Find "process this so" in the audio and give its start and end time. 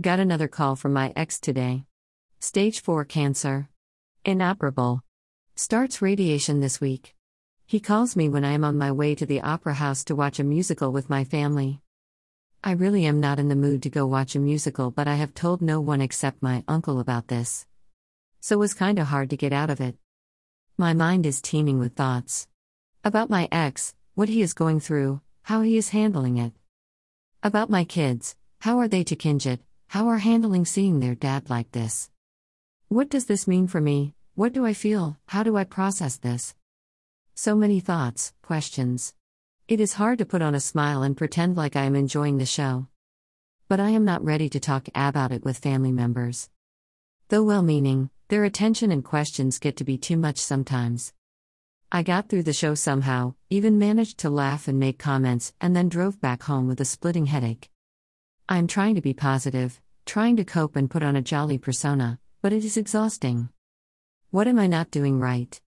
35.62-37.54